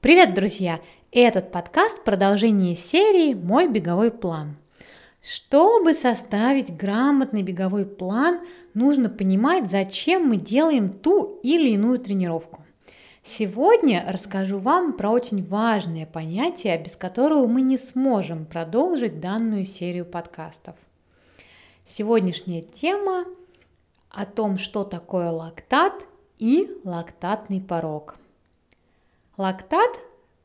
Привет, 0.00 0.32
друзья! 0.32 0.80
Этот 1.10 1.50
подкаст– 1.50 2.04
продолжение 2.04 2.76
серии 2.76 3.34
«Мой 3.34 3.66
беговой 3.66 4.12
план». 4.12 4.56
Чтобы 5.20 5.92
составить 5.92 6.72
грамотный 6.72 7.42
беговой 7.42 7.84
план, 7.84 8.38
нужно 8.74 9.08
понимать, 9.08 9.68
зачем 9.68 10.28
мы 10.28 10.36
делаем 10.36 10.92
ту 10.92 11.40
или 11.42 11.70
иную 11.70 11.98
тренировку. 11.98 12.64
Сегодня 13.24 14.06
расскажу 14.08 14.60
вам 14.60 14.92
про 14.92 15.10
очень 15.10 15.44
важное 15.44 16.06
понятие, 16.06 16.78
без 16.78 16.94
которого 16.94 17.48
мы 17.48 17.62
не 17.62 17.76
сможем 17.76 18.46
продолжить 18.46 19.18
данную 19.18 19.66
серию 19.66 20.04
подкастов. 20.04 20.76
Сегодняшняя 21.88 22.62
тема 22.62 23.24
о 24.10 24.26
том, 24.26 24.58
что 24.58 24.84
такое 24.84 25.30
лактат 25.30 26.06
и 26.38 26.68
лактатный 26.84 27.60
порог– 27.60 28.14
Лактат 29.38 30.00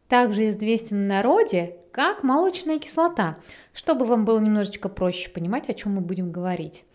также 0.08 0.52
известен 0.52 0.98
в 0.98 1.08
народе 1.08 1.78
как 1.92 2.22
молочная 2.22 2.78
кислота, 2.78 3.38
чтобы 3.74 4.06
вам 4.06 4.24
было 4.24 4.40
немножечко 4.40 4.88
проще 4.88 5.32
понимать, 5.32 5.68
о 5.68 5.74
чем 5.74 5.96
мы 5.96 6.02
будем 6.02 6.32
говорить. 6.32 6.86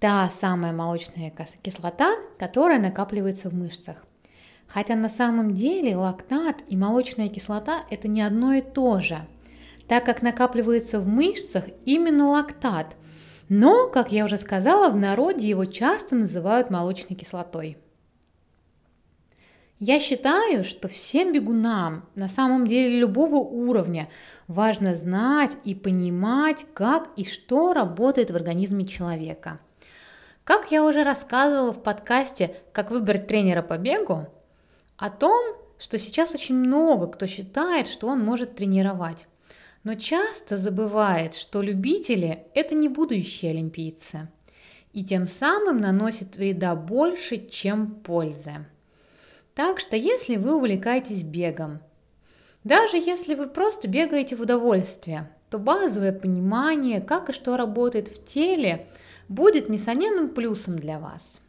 Та 0.00 0.28
самая 0.28 0.72
молочная 0.72 1.32
кислота, 1.62 2.16
которая 2.36 2.80
накапливается 2.80 3.48
в 3.48 3.54
мышцах. 3.54 4.04
Хотя 4.66 4.96
на 4.96 5.08
самом 5.08 5.54
деле 5.54 5.94
лактат 5.94 6.64
и 6.66 6.76
молочная 6.76 7.28
кислота– 7.28 7.84
это 7.90 8.08
не 8.08 8.22
одно 8.22 8.54
и 8.54 8.60
то 8.60 9.00
же, 9.00 9.24
так 9.86 10.04
как 10.04 10.22
накапливается 10.22 10.98
в 10.98 11.06
мышцах 11.06 11.66
именно 11.84 12.28
лактат. 12.30 12.96
Но, 13.48 13.86
как 13.86 14.10
я 14.10 14.24
уже 14.24 14.36
сказала, 14.36 14.90
в 14.90 14.96
народе 14.96 15.48
его 15.48 15.64
часто 15.64 16.16
называют 16.16 16.70
молочной 16.70 17.16
кислотой. 17.16 17.78
Я 19.78 20.00
считаю, 20.00 20.64
что 20.64 20.88
всем 20.88 21.32
бегунам, 21.32 22.08
на 22.14 22.28
самом 22.28 22.66
деле 22.66 22.98
любого 22.98 23.36
уровня, 23.36 24.08
важно 24.48 24.94
знать 24.94 25.50
и 25.64 25.74
понимать, 25.74 26.64
как 26.72 27.10
и 27.16 27.24
что 27.24 27.74
работает 27.74 28.30
в 28.30 28.36
организме 28.36 28.86
человека. 28.86 29.60
Как 30.44 30.70
я 30.70 30.82
уже 30.82 31.02
рассказывала 31.02 31.72
в 31.72 31.82
подкасте 31.82 32.56
«Как 32.72 32.90
выбрать 32.90 33.26
тренера 33.26 33.60
по 33.60 33.76
бегу», 33.76 34.26
о 34.96 35.10
том, 35.10 35.44
что 35.76 35.98
сейчас 35.98 36.34
очень 36.34 36.54
много 36.54 37.06
кто 37.08 37.26
считает, 37.26 37.86
что 37.86 38.06
он 38.06 38.24
может 38.24 38.56
тренировать. 38.56 39.26
Но 39.84 39.94
часто 39.94 40.56
забывает, 40.56 41.34
что 41.34 41.60
любители– 41.60 42.46
это 42.54 42.74
не 42.74 42.88
будущие 42.88 43.50
олимпийцы. 43.50 44.30
И 44.94 45.04
тем 45.04 45.26
самым 45.26 45.82
наносит 45.82 46.36
вреда 46.36 46.74
больше, 46.74 47.36
чем 47.46 47.90
пользы. 47.90 48.64
Так 49.56 49.80
что 49.80 49.96
если 49.96 50.36
вы 50.36 50.54
увлекаетесь 50.54 51.24
бегом, 51.24 51.80
даже 52.62 52.98
если 52.98 53.34
вы 53.34 53.48
просто 53.48 53.88
бегаете 53.88 54.36
в 54.36 54.42
удовольствие, 54.42 55.30
то 55.50 55.58
базовое 55.58 56.12
понимание, 56.12 57.00
как 57.00 57.30
и 57.30 57.32
что 57.32 57.56
работает 57.56 58.06
в 58.08 58.22
теле, 58.22 58.86
будет 59.28 59.68
несомненным 59.68 60.28
плюсом 60.28 60.78
для 60.78 60.98
вас. 61.00 61.40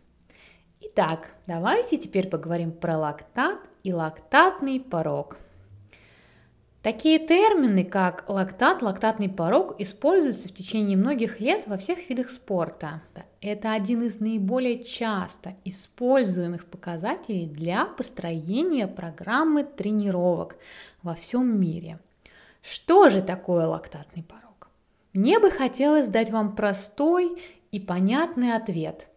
Итак, 0.82 1.32
давайте 1.46 1.98
теперь 1.98 2.30
поговорим 2.30 2.72
про 2.72 2.98
лактат 2.98 3.60
и 3.84 3.94
лактатный 3.94 4.80
порог– 4.80 5.38
Такие 6.88 7.20
термины, 7.20 7.84
как 7.84 8.24
лактат, 8.30 8.82
лактатный 8.82 9.28
порог, 9.28 9.76
используются 9.78 10.48
в 10.48 10.54
течение 10.54 10.96
многих 10.96 11.42
лет 11.42 11.68
во 11.68 11.76
всех 11.76 12.10
видах 12.10 12.30
спорта. 12.30 13.02
Это 13.42 13.74
один 13.74 14.02
из 14.02 14.20
наиболее 14.20 14.84
часто 14.84 15.56
используемых 15.64 16.66
показателей 16.66 17.46
для 17.46 17.86
построения 17.86 18.88
программы 18.88 19.64
тренировок 19.64 20.58
во 21.04 21.14
всем 21.14 21.60
мире. 21.60 22.00
Что 22.62 23.10
же 23.10 23.22
такое 23.22 23.68
лактатный 23.68 24.24
порог? 24.24 24.70
Мне 25.14 25.40
бы 25.40 25.52
хотелось 25.52 26.08
дать 26.08 26.32
вам 26.32 26.56
простой 26.56 27.38
и 27.72 27.80
понятный 27.80 28.56
ответ, 28.56 29.08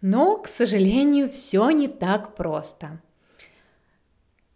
но, 0.00 0.38
к 0.38 0.48
сожалению, 0.48 1.28
все 1.28 1.70
не 1.70 1.88
так 1.88 2.34
просто– 2.34 3.00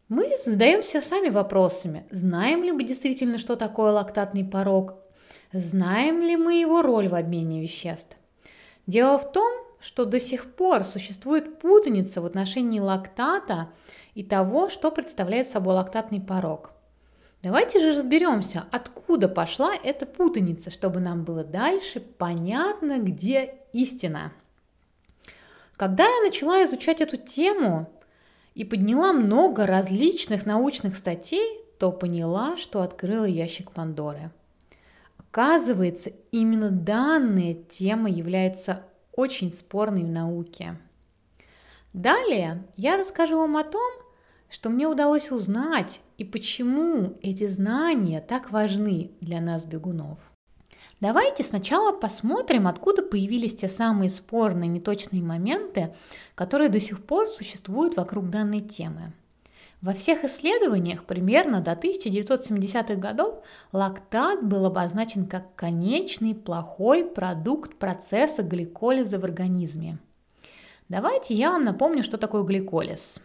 мы 0.08 0.26
задаемся 0.42 1.02
сами 1.02 1.28
вопросами, 1.28 2.06
знаем 2.10 2.64
ли 2.64 2.72
мы 2.72 2.82
действительно, 2.82 3.36
что 3.36 3.56
такое 3.56 3.92
лактатный 3.92 4.42
порог, 4.42 4.94
знаем 5.52 6.22
ли 6.22 6.34
мы 6.34 6.60
его 6.60 6.80
роль 6.80 7.08
в 7.08 7.14
обмене 7.14 7.60
веществ. 7.60 8.16
Дело 8.88 9.18
в 9.18 9.30
том, 9.30 9.52
что 9.78 10.06
до 10.06 10.18
сих 10.18 10.52
пор 10.56 10.82
существует 10.82 11.60
путаница 11.60 12.20
в 12.20 12.26
отношении 12.26 12.80
лактата 12.80 13.70
и 14.14 14.24
того, 14.24 14.70
что 14.70 14.90
представляет 14.90 15.48
собой 15.48 15.74
лактатный 15.74 16.20
порог. 16.20 16.72
Давайте 17.42 17.78
же 17.78 17.92
разберемся, 17.92 18.64
откуда 18.72 19.28
пошла 19.28 19.74
эта 19.84 20.06
путаница, 20.06 20.70
чтобы 20.70 20.98
нам 20.98 21.22
было 21.22 21.44
дальше 21.44 22.00
понятно, 22.00 22.98
где 22.98 23.54
истина. 23.72 24.32
Когда 25.76 26.04
я 26.04 26.22
начала 26.22 26.64
изучать 26.64 27.00
эту 27.00 27.16
тему, 27.16 27.92
и 28.58 28.64
подняла 28.64 29.12
много 29.12 29.66
различных 29.66 30.44
научных 30.44 30.96
статей, 30.96 31.60
то 31.78 31.92
поняла, 31.92 32.56
что 32.56 32.82
открыла 32.82 33.24
ящик 33.24 33.70
Пандоры. 33.70 34.32
Оказывается, 35.30 36.10
именно 36.32 36.70
данная 36.70 37.54
тема 37.54 38.08
является 38.08 38.86
очень 39.12 39.52
спорной 39.52 40.04
в 40.04 40.08
науке. 40.08 40.78
Далее 41.92 42.64
я 42.76 42.96
расскажу 42.96 43.38
вам 43.38 43.56
о 43.56 43.64
том, 43.64 43.90
что 44.48 44.70
мне 44.70 44.86
удалось 44.86 45.30
узнать 45.30 46.00
и 46.16 46.24
почему 46.24 47.18
эти 47.22 47.46
знания 47.46 48.20
так 48.20 48.50
важны 48.50 49.10
для 49.20 49.40
нас, 49.40 49.66
бегунов. 49.66 50.18
Давайте 51.00 51.44
сначала 51.44 51.92
посмотрим, 51.92 52.66
откуда 52.66 53.02
появились 53.02 53.54
те 53.54 53.68
самые 53.68 54.10
спорные 54.10 54.68
неточные 54.68 55.22
моменты, 55.22 55.94
которые 56.34 56.70
до 56.70 56.80
сих 56.80 57.04
пор 57.04 57.28
существуют 57.28 57.96
вокруг 57.96 58.30
данной 58.30 58.60
темы. 58.60 59.12
Во 59.80 59.94
всех 59.94 60.24
исследованиях 60.24 61.04
примерно 61.04 61.60
до 61.60 61.72
1970-х 61.72 62.96
годов 62.96 63.44
лактат 63.70 64.42
был 64.42 64.66
обозначен 64.66 65.26
как 65.26 65.54
конечный 65.54 66.34
плохой 66.34 67.04
продукт 67.04 67.76
процесса 67.76 68.42
гликолиза 68.42 69.20
в 69.20 69.24
организме. 69.24 69.98
Давайте 70.88 71.34
я 71.34 71.52
вам 71.52 71.62
напомню, 71.62 72.02
что 72.02 72.18
такое 72.18 72.42
гликолиз. 72.42 73.20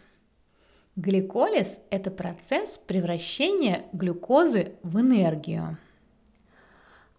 Гликолиз– 0.96 1.80
это 1.90 2.12
процесс 2.12 2.78
превращения 2.78 3.86
глюкозы 3.94 4.74
в 4.84 5.00
энергию. 5.00 5.78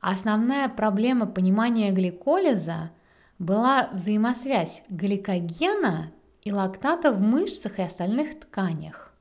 Основная 0.01 0.69
проблема 0.69 1.27
понимания 1.27 1.91
гликолиза 1.91 2.93
была 3.41 3.89
взаимосвязь 3.93 4.83
гликогена 4.91 6.13
и 6.43 6.53
лактата 6.53 7.11
в 7.11 7.21
мышцах 7.21 7.81
и 7.81 7.83
остальных 7.83 8.39
тканях. 8.39 9.14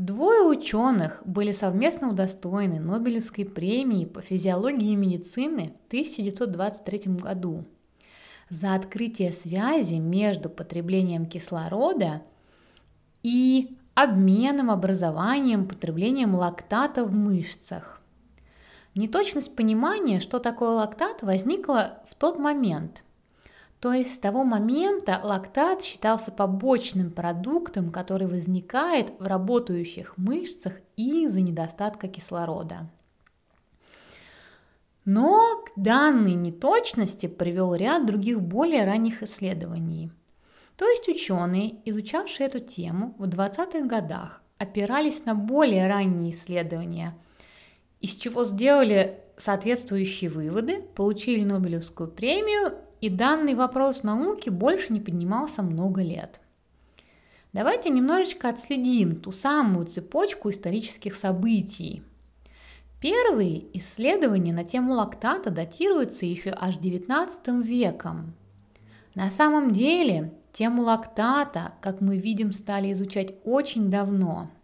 Двое 0.00 0.44
ученых 0.44 1.20
были 1.26 1.52
совместно 1.52 2.08
удостоены 2.08 2.80
Нобелевской 2.80 3.44
премии 3.44 4.06
по 4.06 4.22
физиологии 4.22 4.92
и 4.92 4.96
медицины 4.96 5.74
в 5.84 5.88
1923 5.88 7.16
году 7.16 7.66
за 8.48 8.74
открытие 8.74 9.30
связи 9.34 9.96
между 9.96 10.48
потреблением 10.48 11.26
кислорода 11.26 12.22
и 13.22 13.76
обменом, 13.92 14.70
образованием, 14.70 15.68
потреблением 15.68 16.34
лактата 16.34 17.04
в 17.04 17.14
мышцах. 17.14 18.00
Неточность 18.94 19.54
понимания, 19.54 20.18
что 20.20 20.38
такое 20.38 20.70
лактат, 20.70 21.22
возникла 21.22 21.98
в 22.08 22.14
тот 22.14 22.38
момент. 22.38 23.02
То 23.80 23.94
есть 23.94 24.14
с 24.14 24.18
того 24.18 24.44
момента 24.44 25.20
лактат 25.24 25.82
считался 25.82 26.30
побочным 26.30 27.10
продуктом, 27.10 27.90
который 27.90 28.26
возникает 28.26 29.12
в 29.18 29.26
работающих 29.26 30.18
мышцах 30.18 30.74
из-за 30.96 31.40
недостатка 31.40 32.06
кислорода. 32.06 32.90
Но 35.06 35.64
к 35.64 35.80
данной 35.80 36.32
неточности 36.32 37.26
привел 37.26 37.74
ряд 37.74 38.04
других 38.04 38.42
более 38.42 38.84
ранних 38.84 39.22
исследований. 39.22 40.12
То 40.76 40.86
есть 40.86 41.08
ученые, 41.08 41.76
изучавшие 41.86 42.48
эту 42.48 42.60
тему 42.60 43.14
в 43.18 43.24
20-х 43.24 43.86
годах, 43.86 44.42
опирались 44.58 45.24
на 45.24 45.34
более 45.34 45.88
ранние 45.88 46.32
исследования– 46.32 47.16
из 48.00 48.16
чего 48.16 48.44
сделали 48.44 49.20
соответствующие 49.40 50.30
выводы, 50.30 50.82
получили 50.94 51.44
Нобелевскую 51.44 52.10
премию, 52.10 52.74
и 53.00 53.08
данный 53.08 53.54
вопрос 53.54 54.02
науки 54.02 54.50
больше 54.50 54.92
не 54.92 55.00
поднимался 55.00 55.62
много 55.62 56.02
лет. 56.02 56.40
Давайте 57.52 57.90
немножечко 57.90 58.48
отследим 58.48 59.16
ту 59.16 59.32
самую 59.32 59.86
цепочку 59.86 60.50
исторических 60.50 61.14
событий. 61.14 62.02
Первые 63.00 63.64
исследования 63.78 64.52
на 64.52 64.64
тему 64.64 64.92
лактата 64.92 65.50
датируются 65.50 66.26
еще 66.26 66.54
аж 66.56 66.76
XIX 66.76 67.62
веком. 67.62 68.34
На 69.14 69.30
самом 69.30 69.72
деле, 69.72 70.34
тему 70.52 70.82
лактата, 70.82 71.72
как 71.80 72.00
мы 72.00 72.18
видим, 72.18 72.52
стали 72.52 72.92
изучать 72.92 73.38
очень 73.44 73.90
давно– 73.90 74.50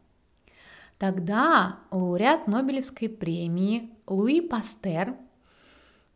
Тогда 0.98 1.76
лауреат 1.90 2.46
Нобелевской 2.46 3.08
премии 3.08 3.90
Луи 4.06 4.40
Пастер 4.40 5.16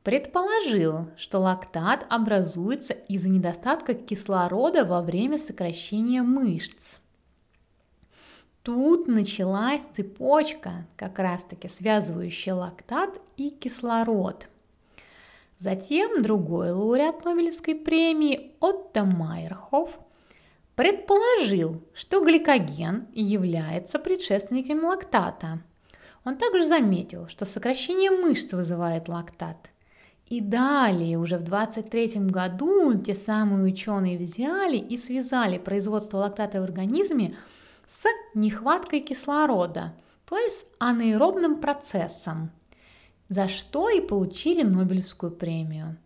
предположил, 0.04 1.08
что 1.16 1.40
лактат 1.40 2.06
образуется 2.08 2.92
из-за 2.92 3.28
недостатка 3.28 3.94
кислорода 3.94 4.84
во 4.84 5.02
время 5.02 5.38
сокращения 5.38 6.22
мышц. 6.22 7.00
Тут 8.62 9.08
началась 9.08 9.82
цепочка, 9.92 10.86
как 10.96 11.18
раз-таки 11.18 11.68
связывающая 11.68 12.54
лактат 12.54 13.20
и 13.36 13.50
кислород. 13.50 14.48
Затем 15.58 16.22
другой 16.22 16.70
лауреат 16.70 17.24
Нобелевской 17.24 17.74
премии 17.74 18.52
Отто 18.60 19.04
Майерхоф 19.04 19.98
предположил, 20.76 21.82
что 21.92 22.24
гликоген 22.24 23.08
является 23.12 23.98
предшественником 23.98 24.84
лактата. 24.84 25.60
Он 26.24 26.36
также 26.36 26.66
заметил, 26.66 27.28
что 27.28 27.44
сокращение 27.44 28.10
мышц 28.10 28.52
вызывает 28.52 29.08
лактат. 29.08 29.70
И 30.26 30.40
далее, 30.40 31.18
уже 31.18 31.38
в 31.38 31.42
23 31.42 32.20
году, 32.26 32.94
те 32.98 33.14
самые 33.14 33.64
ученые 33.64 34.18
взяли 34.18 34.76
и 34.76 34.96
связали 34.96 35.58
производство 35.58 36.18
лактата 36.18 36.60
в 36.60 36.64
организме– 36.64 37.36
с 37.90 38.04
нехваткой 38.34 39.00
кислорода, 39.00 39.94
то 40.24 40.38
есть 40.38 40.66
анаэробным 40.78 41.60
процессом, 41.60 42.52
за 43.28 43.48
что 43.48 43.90
и 43.90 44.00
получили 44.00 44.62
Нобелевскую 44.62 45.32
премию. 45.32 45.96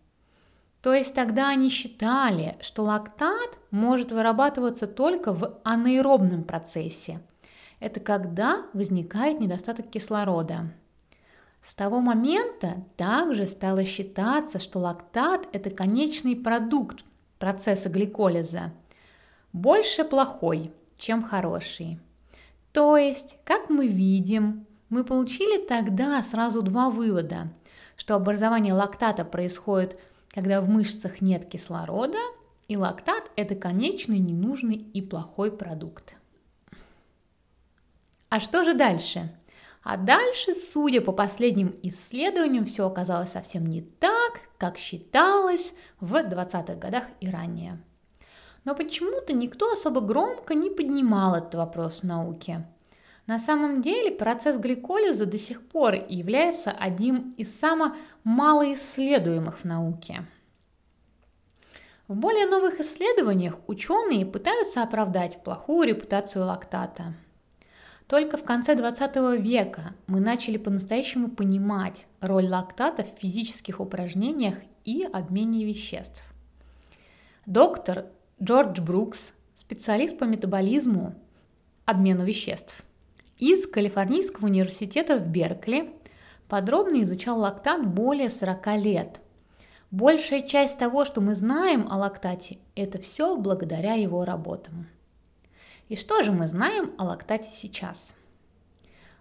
То 0.81 0.94
есть 0.94 1.14
тогда 1.14 1.50
они 1.50 1.69
считали, 1.69 2.56
что 2.62 2.84
лактат 2.84 3.58
может 3.70 4.12
вырабатываться 4.12 4.87
только 4.87 5.32
в 5.32 5.58
анаэробном 5.64 6.44
процессе. 6.44 7.20
Это 7.80 8.00
когда 8.00 8.66
возникает 8.72 9.40
недостаток 9.40 9.90
кислорода. 9.90 10.72
С 11.60 11.74
того 11.74 12.00
момента 12.00 12.84
также 12.96 13.46
стало 13.46 13.84
считаться, 13.84 14.58
что 14.58 14.78
лактат– 14.78 15.48
это 15.52 15.70
конечный 15.70 16.36
продукт 16.36 17.04
процесса 17.38 17.88
гликолиза. 17.88 18.72
Больше 19.52 20.04
плохой– 20.04 20.72
чем 20.98 21.22
хороший. 21.22 21.98
То 22.72 22.96
есть, 22.96 23.36
как 23.44 23.70
мы 23.70 23.86
видим, 23.86 24.66
мы 24.88 25.04
получили 25.04 25.64
тогда 25.64 26.22
сразу 26.22 26.62
два 26.62 26.90
вывода, 26.90 27.52
что 27.96 28.14
образование 28.14 28.74
лактата 28.74 29.24
происходит, 29.24 29.98
когда 30.28 30.60
в 30.60 30.68
мышцах 30.68 31.20
нет 31.20 31.46
кислорода, 31.46 32.18
и 32.68 32.76
лактат– 32.76 33.30
это 33.36 33.54
конечный, 33.54 34.18
ненужный 34.18 34.76
и 34.76 35.02
плохой 35.02 35.52
продукт. 35.52 36.16
А 38.34 38.40
что 38.40 38.64
же 38.64 38.75
дальше? 38.75 39.31
А 39.84 39.96
дальше, 39.96 40.56
судя 40.56 41.00
по 41.00 41.12
последним 41.12 41.78
исследованиям, 41.84 42.64
все 42.64 42.84
оказалось 42.84 43.31
совсем 43.31 43.64
не 43.64 43.81
так, 43.81 44.40
как 44.58 44.76
считалось 44.76 45.72
в 46.00 46.16
20-х 46.16 46.75
годах 46.75 47.04
и 47.20 47.31
ранее. 47.31 47.81
Но 48.64 48.75
почему-то 48.75 49.32
никто 49.34 49.70
особо 49.70 50.00
громко 50.00 50.56
не 50.56 50.69
поднимал 50.69 51.36
этот 51.36 51.54
вопрос 51.54 52.00
в 52.00 52.02
науке. 52.02 52.66
На 53.28 53.38
самом 53.38 53.82
деле 53.82 54.10
процесс 54.10 54.56
гликолиза 54.56 55.26
до 55.26 55.38
сих 55.38 55.64
пор 55.69 55.94
является 56.08 56.72
одним 56.72 57.31
из 57.36 57.56
самых 57.56 57.92
малоисследуемых 58.25 59.60
в 59.60 59.64
науке. 59.64 60.26
В 62.08 62.16
более 62.16 62.46
новых 62.46 62.81
исследованиях 62.81 63.60
ученые 63.69 64.26
пытаются 64.26 64.82
оправдать 64.82 65.40
плохую 65.44 65.86
репутацию 65.86 66.46
лактата. 66.46 67.14
Только 68.06 68.36
в 68.36 68.44
конце 68.44 68.74
20 68.74 69.40
века 69.40 69.94
мы 70.06 70.20
начали 70.20 70.58
по-настоящему 70.58 71.30
понимать 71.30 72.06
роль 72.20 72.46
лактата 72.46 73.02
в 73.02 73.18
физических 73.18 73.80
упражнениях 73.80 74.58
и 74.84 75.08
обмене 75.10 75.64
веществ. 75.64 76.22
Доктор 77.46 78.06
Джордж 78.42 78.80
Брукс, 78.80 79.32
специалист 79.54 80.18
по 80.18 80.24
метаболизму, 80.24 81.14
обмену 81.86 82.24
веществ. 82.24 82.82
Из 83.38 83.66
Калифорнийского 83.66 84.46
университета 84.46 85.16
в 85.16 85.26
Беркли 85.26 85.90
подробно 86.48 87.02
изучал 87.02 87.40
лактат 87.40 87.86
более 87.86 88.28
40 88.28 88.66
лет. 88.76 89.20
Большая 89.90 90.42
часть 90.42 90.78
того, 90.78 91.04
что 91.04 91.20
мы 91.20 91.34
знаем 91.34 91.86
о 91.88 91.96
лактате, 91.96 92.58
это 92.74 92.98
все 92.98 93.36
благодаря 93.36 93.94
его 93.94 94.24
работам. 94.24 94.86
И 95.88 95.96
что 95.96 96.22
же 96.22 96.32
мы 96.32 96.48
знаем 96.48 96.92
о 96.98 97.04
лактате 97.04 97.48
сейчас? 97.48 98.14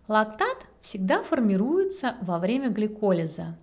Лактат 0.08 0.68
всегда 0.82 1.24
формируется 1.24 2.16
во 2.22 2.40
время 2.40 2.70
гликолиза, 2.70 3.58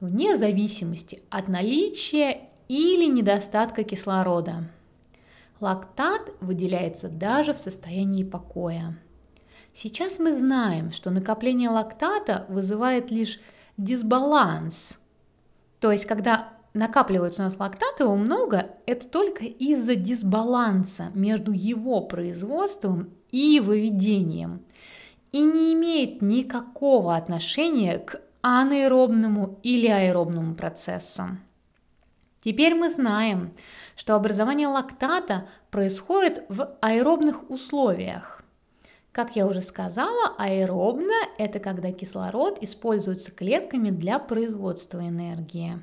вне 0.00 0.36
зависимости 0.36 1.22
от 1.30 1.48
наличия 1.48 2.50
или 2.68 3.06
недостатка 3.06 3.84
кислорода– 3.84 4.70
Лактат 5.60 6.30
выделяется 6.40 7.08
даже 7.08 7.52
в 7.52 7.58
состоянии 7.58 8.22
покоя. 8.22 8.96
Сейчас 9.72 10.18
мы 10.18 10.36
знаем, 10.36 10.92
что 10.92 11.10
накопление 11.10 11.68
лактата 11.68 12.46
вызывает 12.48 13.10
лишь 13.10 13.40
дисбаланс. 13.76 14.98
То 15.80 15.90
есть, 15.90 16.06
когда 16.06 16.52
накапливается 16.78 17.42
у 17.42 17.44
нас 17.44 17.58
лактат, 17.58 17.98
его 17.98 18.14
много, 18.14 18.70
это 18.86 19.08
только 19.08 19.44
из-за 19.44 19.96
дисбаланса 19.96 21.10
между 21.12 21.52
его 21.52 22.00
производством 22.02 23.10
и 23.30 23.60
выведением. 23.60 24.62
И 25.32 25.40
не 25.40 25.74
имеет 25.74 26.22
никакого 26.22 27.16
отношения 27.16 27.98
к 27.98 28.22
анаэробному 28.42 29.58
или 29.62 29.88
аэробному 29.88 30.54
процессам. 30.54 31.40
Теперь 32.40 32.74
мы 32.74 32.88
знаем, 32.88 33.52
что 33.96 34.14
образование 34.14 34.68
лактата 34.68 35.48
происходит 35.70 36.44
в 36.48 36.76
аэробных 36.80 37.50
условиях. 37.50 38.42
Как 39.10 39.34
я 39.34 39.46
уже 39.48 39.62
сказала, 39.62 40.34
аэробно– 40.38 41.14
это 41.38 41.58
когда 41.58 41.90
кислород 41.90 42.62
используется 42.62 43.32
клетками 43.32 43.90
для 43.90 44.20
производства 44.20 45.00
энергии. 45.00 45.82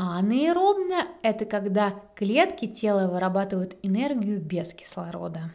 А 0.00 0.20
анаэробно– 0.20 1.08
это 1.22 1.44
когда 1.44 1.92
клетки 2.14 2.68
тела 2.68 3.08
вырабатывают 3.08 3.76
энергию 3.82 4.40
без 4.40 4.72
кислорода. 4.72 5.50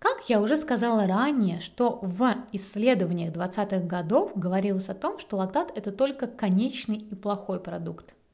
Как 0.00 0.28
я 0.28 0.40
уже 0.40 0.56
сказала 0.56 1.06
ранее, 1.06 1.60
что 1.60 2.00
в 2.02 2.34
исследованиях 2.50 3.32
20-х 3.32 3.86
годов 3.86 4.32
говорилось 4.34 4.88
о 4.88 4.94
том, 4.94 5.20
что 5.20 5.36
лактат– 5.36 5.70
это 5.76 5.92
только 5.92 6.26
конечный 6.26 6.96
и 6.96 7.14
плохой 7.14 7.60
продукт– 7.60 8.16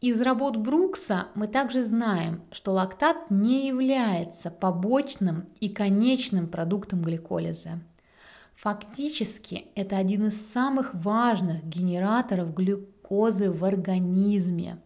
из 0.00 0.18
работ 0.22 0.56
Брукса 0.56 1.26
мы 1.34 1.46
также 1.46 1.84
знаем, 1.84 2.40
что 2.52 2.72
лактат 2.72 3.30
не 3.30 3.66
является 3.66 4.50
побочным 4.50 5.46
и 5.60 5.68
конечным 5.68 6.48
продуктом 6.48 7.02
гликолиза. 7.02 7.80
Фактически 8.56 9.66
это 9.74 9.98
один 9.98 10.28
из 10.28 10.50
самых 10.52 10.94
важных 10.94 11.62
генераторов 11.66 12.54
глюкозы 12.54 12.99
в 13.50 13.64
организме. 13.64 14.80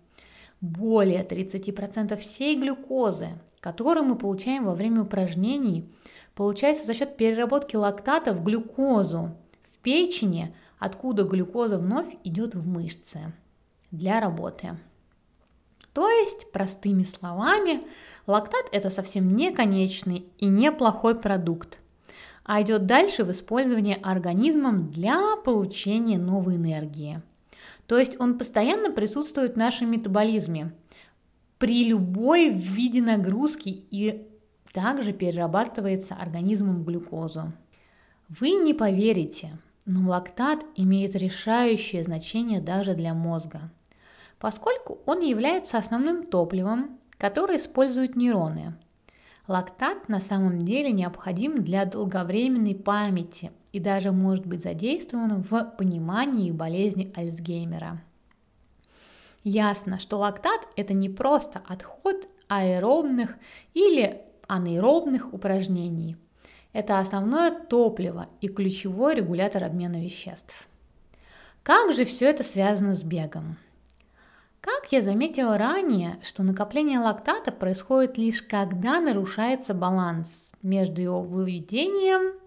Более 0.60 1.22
30% 1.22 2.16
всей 2.16 2.58
глюкозы, 2.58 3.38
которую 3.60 4.04
мы 4.04 4.16
получаем 4.16 4.64
во 4.64 4.74
время 4.74 5.02
упражнений, 5.02 5.88
получается 6.34 6.86
за 6.86 6.94
счет 6.94 7.16
переработки 7.16 7.76
лактата 7.76 8.32
в 8.32 8.42
глюкозу 8.42 9.36
в 9.70 9.78
печени, 9.78 10.54
откуда 10.78 11.24
глюкоза 11.24 11.78
вновь 11.78 12.16
идет 12.24 12.54
в 12.54 12.66
мышцы 12.66 13.32
для 13.90 14.20
работы. 14.20 14.76
То 15.92 16.08
есть, 16.08 16.50
простыми 16.50 17.04
словами, 17.04 17.82
лактат 18.26 18.64
это 18.72 18.90
совсем 18.90 19.36
не 19.36 19.52
конечный 19.52 20.26
и 20.38 20.46
не 20.46 20.72
плохой 20.72 21.14
продукт, 21.14 21.78
а 22.42 22.60
идет 22.62 22.86
дальше 22.86 23.22
в 23.22 23.30
использовании 23.30 23.98
организмом 24.02 24.88
для 24.88 25.36
получения 25.44 26.18
новой 26.18 26.56
энергии. 26.56 27.22
То 27.86 27.98
есть 27.98 28.20
он 28.20 28.38
постоянно 28.38 28.90
присутствует 28.90 29.54
в 29.54 29.58
нашем 29.58 29.90
метаболизме 29.90 30.72
при 31.58 31.84
любой 31.84 32.48
виде 32.48 33.02
нагрузки 33.02 33.68
и 33.68 34.26
также 34.72 35.12
перерабатывается 35.12 36.14
организмом 36.14 36.84
глюкозу. 36.84 37.52
Вы 38.28 38.50
не 38.52 38.74
поверите, 38.74 39.58
но 39.84 40.08
лактат 40.10 40.64
имеет 40.76 41.14
решающее 41.14 42.02
значение 42.04 42.60
даже 42.60 42.94
для 42.94 43.14
мозга– 43.14 43.70
поскольку 44.44 44.98
он 45.06 45.22
является 45.22 45.78
основным 45.78 46.26
топливом, 46.26 46.98
которое 47.16 47.56
используют 47.56 48.14
нейроны. 48.14 48.74
Лактат 49.48 50.10
на 50.10 50.20
самом 50.20 50.58
деле 50.58 50.92
необходим 50.92 51.62
для 51.62 51.86
долговременной 51.86 52.74
памяти 52.74 53.52
и 53.74 53.80
даже 53.80 54.12
может 54.12 54.46
быть 54.46 54.62
задействован 54.62 55.42
в 55.42 55.64
понимании 55.76 56.52
болезни 56.52 57.12
Альцгеймера. 57.16 58.00
Ясно, 59.42 59.98
что 59.98 60.18
лактат– 60.18 60.60
это 60.76 60.94
не 60.94 61.08
просто 61.08 61.60
отход 61.66 62.28
аэробных 62.46 63.36
или 63.74 64.20
анаэробных 64.46 65.34
упражнений. 65.34 66.16
Это 66.72 67.00
основное 67.00 67.50
топливо 67.50 68.28
и 68.40 68.46
ключевой 68.46 69.16
регулятор 69.16 69.64
обмена 69.64 70.00
веществ. 70.00 70.68
Как 71.64 71.92
же 71.94 72.04
все 72.04 72.30
это 72.30 72.44
связано 72.44 72.94
с 72.94 73.02
бегом? 73.02 73.56
Как 74.60 74.92
я 74.92 75.02
заметила 75.02 75.58
ранее, 75.58 76.20
что 76.22 76.44
накопление 76.44 77.00
лактата 77.00 77.50
происходит 77.50 78.18
лишь 78.18 78.40
когда 78.40 79.00
нарушается 79.00 79.74
баланс 79.74 80.52
между 80.62 81.02
его 81.02 81.22
выведением 81.22 82.43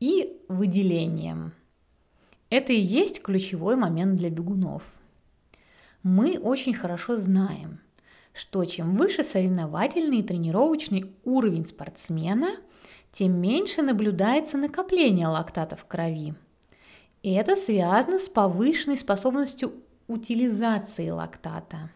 и 0.00 0.40
выделением. 0.48 1.52
Это 2.50 2.72
и 2.72 2.80
есть 2.80 3.22
ключевой 3.22 3.76
момент 3.76 4.16
для 4.16 4.30
бегунов. 4.30 4.82
Мы 6.02 6.38
очень 6.38 6.74
хорошо 6.74 7.16
знаем, 7.16 7.80
что 8.32 8.64
чем 8.64 8.96
выше 8.96 9.22
соревновательный 9.22 10.18
и 10.18 10.22
тренировочный 10.22 11.12
уровень 11.24 11.66
спортсмена, 11.66 12.56
тем 13.12 13.40
меньше 13.40 13.82
наблюдается 13.82 14.56
накопление 14.56 15.26
лактата 15.26 15.76
в 15.76 15.84
крови. 15.84 16.34
И 17.22 17.32
это 17.32 17.56
связано 17.56 18.18
с 18.18 18.28
повышенной 18.28 18.96
способностью 18.96 19.72
утилизации 20.06 21.10
лактата. 21.10 21.90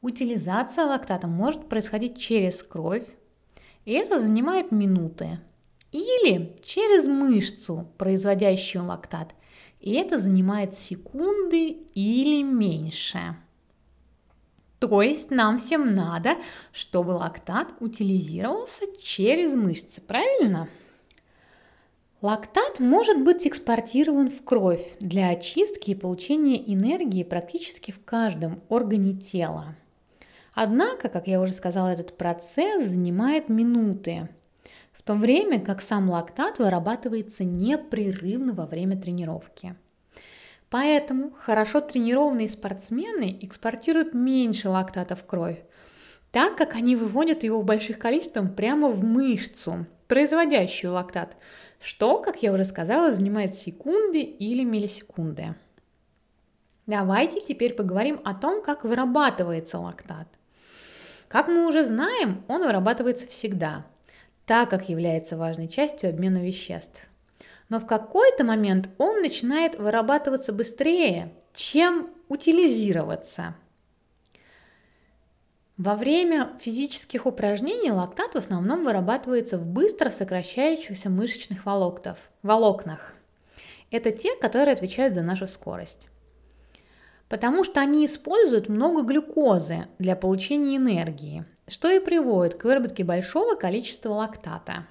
Утилизация 0.00 0.86
лактата 0.86 1.26
может 1.26 1.68
происходить 1.68 2.18
через 2.18 2.62
кровь, 2.62 3.06
и 3.84 3.92
это 3.92 4.18
занимает 4.18 4.70
минуты. 4.70 5.40
Или 5.92 6.56
через 6.64 7.06
мышцу, 7.06 7.86
производящую 7.98 8.86
лактат, 8.86 9.34
и 9.80 9.94
это 9.94 10.18
занимает 10.18 10.74
секунды 10.74 11.68
или 11.94 12.42
меньше. 12.42 13.36
То 14.78 15.02
есть 15.02 15.30
нам 15.30 15.58
всем 15.58 15.94
надо, 15.94 16.36
чтобы 16.72 17.10
лактат 17.10 17.68
утилизировался 17.78 18.84
через 19.00 19.54
мышцы, 19.54 20.00
правильно? 20.00 20.68
Лактат 22.20 22.80
может 22.80 23.22
быть 23.22 23.46
экспортирован 23.46 24.30
в 24.30 24.42
кровь 24.44 24.96
для 24.98 25.28
очистки 25.28 25.90
и 25.90 25.94
получения 25.94 26.56
энергии 26.72 27.22
практически 27.22 27.90
в 27.90 28.04
каждом 28.04 28.62
органе 28.68 29.12
тела. 29.12 29.76
Однако, 30.54 31.08
как 31.08 31.26
я 31.26 31.40
уже 31.40 31.52
сказала, 31.52 31.88
этот 31.88 32.16
процесс 32.16 32.84
занимает 32.84 33.48
минуты, 33.48 34.28
в 35.02 35.04
то 35.04 35.14
время 35.14 35.60
как 35.60 35.82
сам 35.82 36.08
лактат 36.10 36.60
вырабатывается 36.60 37.42
непрерывно 37.42 38.52
во 38.52 38.66
время 38.66 38.96
тренировки. 38.96 39.74
Поэтому 40.70 41.32
хорошо 41.32 41.80
тренированные 41.80 42.48
спортсмены 42.48 43.36
экспортируют 43.42 44.14
меньше 44.14 44.68
лактата 44.68 45.16
в 45.16 45.26
кровь, 45.26 45.60
так 46.30 46.56
как 46.56 46.76
они 46.76 46.94
выводят 46.94 47.42
его 47.42 47.60
в 47.60 47.64
больших 47.64 47.98
количествах 47.98 48.54
прямо 48.54 48.90
в 48.90 49.02
мышцу, 49.02 49.86
производящую 50.06 50.92
лактат, 50.92 51.36
что, 51.80 52.22
как 52.22 52.44
я 52.44 52.52
уже 52.52 52.64
сказала, 52.64 53.10
занимает 53.10 53.54
секунды 53.54 54.20
или 54.20 54.62
миллисекунды. 54.62 55.56
Давайте 56.86 57.40
теперь 57.40 57.74
поговорим 57.74 58.20
о 58.24 58.34
том, 58.34 58.62
как 58.62 58.84
вырабатывается 58.84 59.80
лактат. 59.80 60.28
Как 61.26 61.48
мы 61.48 61.66
уже 61.66 61.84
знаем, 61.84 62.44
он 62.46 62.62
вырабатывается 62.62 63.26
всегда, 63.26 63.84
так 64.46 64.70
как 64.70 64.88
является 64.88 65.36
важной 65.36 65.68
частью 65.68 66.10
обмена 66.10 66.38
веществ. 66.38 67.06
Но 67.68 67.78
в 67.78 67.86
какой-то 67.86 68.44
момент 68.44 68.90
он 68.98 69.22
начинает 69.22 69.78
вырабатываться 69.78 70.52
быстрее, 70.52 71.32
чем 71.54 72.10
утилизироваться. 72.28 73.54
Во 75.78 75.96
время 75.96 76.50
физических 76.60 77.26
упражнений 77.26 77.90
лактат 77.90 78.34
в 78.34 78.38
основном 78.38 78.84
вырабатывается 78.84 79.58
в 79.58 79.64
быстро 79.64 80.10
сокращающихся 80.10 81.08
мышечных 81.08 81.64
волоктов, 81.64 82.18
волокнах. 82.42 83.14
Это 83.90 84.12
те, 84.12 84.36
которые 84.36 84.74
отвечают 84.74 85.14
за 85.14 85.22
нашу 85.22 85.46
скорость. 85.46 86.08
Потому 87.32 87.64
что 87.64 87.80
они 87.80 88.04
используют 88.04 88.68
много 88.68 89.00
глюкозы 89.00 89.86
для 89.98 90.16
получения 90.16 90.76
энергии, 90.76 91.46
что 91.66 91.90
и 91.90 91.98
приводит 91.98 92.56
к 92.56 92.64
выработке 92.64 93.04
большого 93.04 93.54
количества 93.54 94.10
лактата. 94.10 94.86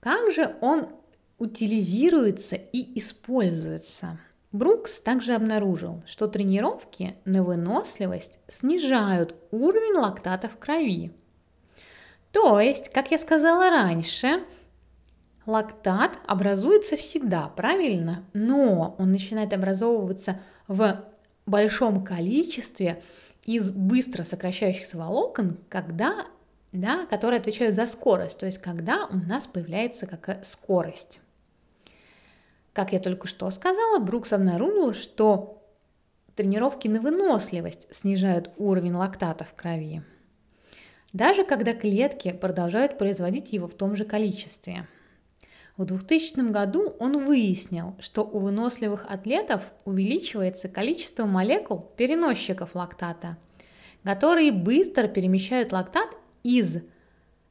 Как 0.00 0.30
же 0.30 0.54
он 0.60 0.88
утилизируется 1.38 2.56
и 2.56 2.98
используется– 2.98 4.20
Брукс 4.52 5.00
также 5.00 5.32
обнаружил, 5.32 6.02
что 6.06 6.28
тренировки 6.28 7.16
на 7.24 7.42
выносливость 7.42 8.36
снижают 8.48 9.34
уровень 9.50 9.98
лактата 9.98 10.50
в 10.50 10.58
крови. 10.58 11.10
То 12.32 12.60
есть, 12.60 12.90
как 12.92 13.10
я 13.10 13.16
сказала 13.16 13.70
раньше, 13.70 14.44
лактат 15.46 16.18
образуется 16.26 16.96
всегда, 16.96 17.48
правильно? 17.48 18.24
Но 18.32 18.94
он 18.98 19.12
начинает 19.12 19.52
образовываться 19.52 20.40
в 20.68 21.04
большом 21.46 22.04
количестве 22.04 23.02
из 23.44 23.70
быстро 23.70 24.24
сокращающихся 24.24 24.96
волокон, 24.96 25.58
когда, 25.68 26.26
да, 26.72 27.06
которые 27.06 27.40
отвечают 27.40 27.74
за 27.74 27.86
скорость, 27.86 28.38
то 28.38 28.46
есть 28.46 28.58
когда 28.58 29.06
у 29.06 29.16
нас 29.16 29.46
появляется 29.46 30.06
какая 30.06 30.42
скорость. 30.44 31.20
Как 32.72 32.92
я 32.92 33.00
только 33.00 33.26
что 33.26 33.50
сказала, 33.50 33.98
Брукс 33.98 34.32
обнаружил, 34.32 34.94
что 34.94 35.62
тренировки 36.36 36.88
на 36.88 37.00
выносливость 37.00 37.92
снижают 37.94 38.50
уровень 38.56 38.94
лактата 38.94 39.44
в 39.44 39.54
крови. 39.54 40.02
Даже 41.12 41.44
когда 41.44 41.74
клетки 41.74 42.32
продолжают 42.32 42.96
производить 42.96 43.52
его 43.52 43.68
в 43.68 43.74
том 43.74 43.96
же 43.96 44.06
количестве. 44.06 44.86
В 45.76 45.86
2000 45.86 46.50
году 46.50 46.94
он 46.98 47.24
выяснил, 47.24 47.96
что 47.98 48.22
у 48.22 48.40
выносливых 48.40 49.06
атлетов 49.08 49.72
увеличивается 49.84 50.68
количество 50.68 51.24
молекул 51.24 51.90
переносчиков 51.96 52.74
лактата, 52.74 53.38
которые 54.04 54.52
быстро 54.52 55.08
перемещают 55.08 55.72
лактат 55.72 56.08
из 56.42 56.78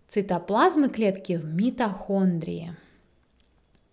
цитоплазмы 0.07 0.89
клетки 0.89 1.33
в 1.33 1.45
митохондрии. 1.45 2.75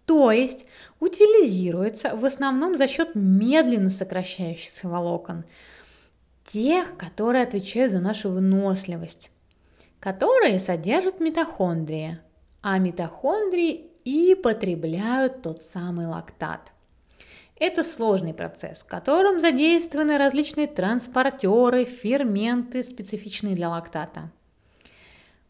То 0.05 0.31
есть 0.31 0.67
утилизируется 1.01 2.17
в 2.17 2.25
основном 2.25 2.77
за 2.77 2.87
счет 2.87 3.15
медленно 3.15 3.91
сокращающихся 3.91 4.89
волокон, 4.89 5.45
тех, 6.47 6.97
которые 6.97 7.45
отвечают 7.45 7.93
за 7.93 8.01
нашу 8.01 8.31
выносливость, 8.31 9.31
которые 10.01 10.61
содержат 10.61 11.21
митохондрии, 11.21 12.19
а 12.63 12.79
митохондрии 12.79 13.88
и 14.09 14.35
потребляют 14.35 15.43
тот 15.43 15.63
самый 15.63 16.07
лактат. 16.07 16.73
Это 17.61 17.85
сложный 17.85 18.33
процесс, 18.33 18.83
в 18.83 18.87
котором 18.87 19.39
задействованы 19.39 20.17
различные 20.17 20.67
транспортеры, 20.67 21.85
ферменты, 21.85 22.83
специфичные 22.83 23.55
для 23.55 23.69
лактата. 23.69 24.31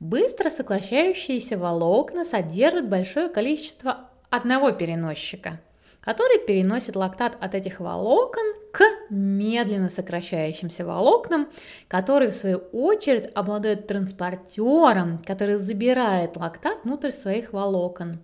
Быстро 0.00 0.50
сокращающиеся 0.50 1.56
волокна 1.56 2.24
содержат 2.24 2.88
большое 2.88 3.28
количество 3.28 4.10
одного 4.28 4.72
переносчика, 4.72 5.60
который 6.00 6.44
переносит 6.44 6.96
лактат 6.96 7.36
от 7.40 7.54
этих 7.54 7.78
волокон 7.78 8.54
к 8.72 8.82
медленно 9.08 9.88
сокращающимся 9.88 10.84
волокнам, 10.84 11.48
которые 11.86 12.32
в 12.32 12.34
свою 12.34 12.58
очередь 12.72 13.30
обладают 13.36 13.86
транспортером, 13.86 15.20
который 15.24 15.58
забирает 15.58 16.36
лактат 16.36 16.82
внутрь 16.82 17.12
своих 17.12 17.52
волокон. 17.52 18.18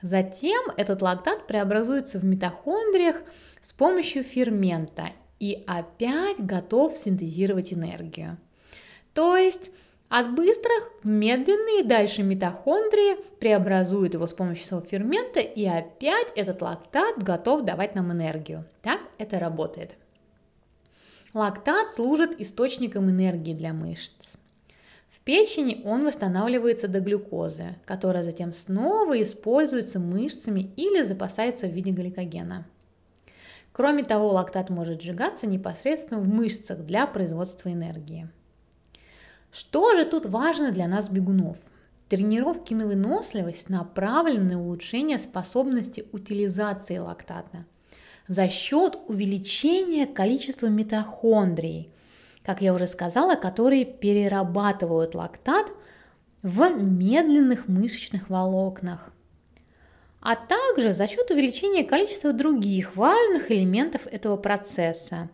Затем 0.00 0.62
этот 0.76 1.02
лактат 1.02 1.46
преобразуется 1.46 2.18
в 2.18 2.24
митохондриях 2.24 3.22
с 3.60 3.72
помощью 3.72 4.22
фермента 4.22 5.10
и 5.40 5.64
опять 5.66 6.38
готов 6.38 6.96
синтезировать 6.96 7.72
энергию. 7.72 8.38
То 9.12 9.36
есть 9.36 9.70
от 10.08 10.34
быстрых 10.34 10.90
в 11.02 11.06
медленные 11.06 11.84
дальше 11.84 12.22
митохондрии 12.22 13.16
преобразуют 13.40 14.14
его 14.14 14.26
с 14.26 14.32
помощью 14.32 14.64
своего 14.64 14.86
фермента, 14.86 15.40
и 15.40 15.66
опять 15.66 16.32
этот 16.34 16.62
лактат 16.62 17.22
готов 17.22 17.64
давать 17.64 17.94
нам 17.94 18.10
энергию. 18.12 18.64
Так 18.80 19.00
это 19.18 19.38
работает. 19.38 19.96
Лактат 21.34 21.92
служит 21.92 22.40
источником 22.40 23.10
энергии 23.10 23.52
для 23.52 23.74
мышц. 23.74 24.36
Печени 25.28 25.82
он 25.84 26.06
восстанавливается 26.06 26.88
до 26.88 27.00
глюкозы, 27.00 27.76
которая 27.84 28.24
затем 28.24 28.54
снова 28.54 29.22
используется 29.22 29.98
мышцами 30.00 30.70
или 30.74 31.02
запасается 31.02 31.66
в 31.66 31.70
виде 31.70 31.90
гликогена. 31.90 32.66
Кроме 33.72 34.04
того, 34.04 34.28
лактат 34.28 34.70
может 34.70 35.02
сжигаться 35.02 35.46
непосредственно 35.46 36.18
в 36.18 36.26
мышцах 36.26 36.78
для 36.78 37.06
производства 37.06 37.70
энергии. 37.70 38.26
Что 39.52 39.94
же 39.96 40.06
тут 40.06 40.24
важно 40.24 40.72
для 40.72 40.88
нас 40.88 41.10
бегунов? 41.10 41.58
Тренировки 42.08 42.72
на 42.72 42.86
выносливость 42.86 43.68
направлены 43.68 44.54
на 44.54 44.62
улучшение 44.62 45.18
способности 45.18 46.06
утилизации 46.10 46.96
лактата 46.96 47.66
за 48.28 48.48
счет 48.48 48.98
увеличения 49.08 50.06
количества 50.06 50.68
митохондрий, 50.68 51.90
как 52.48 52.62
я 52.62 52.72
уже 52.72 52.86
сказала, 52.86 53.34
которые 53.34 53.84
перерабатывают 53.84 55.14
лактат 55.14 55.70
в 56.40 56.66
медленных 56.70 57.68
мышечных 57.68 58.30
волокнах, 58.30 59.12
а 60.22 60.34
также 60.34 60.94
за 60.94 61.06
счет 61.06 61.30
увеличения 61.30 61.84
количества 61.84 62.32
других 62.32 62.96
важных 62.96 63.50
элементов 63.50 64.06
этого 64.06 64.38
процесса. 64.38 65.28